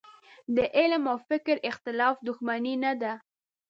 [0.55, 3.13] د علم او فکر اختلاف دوښمني نه ده.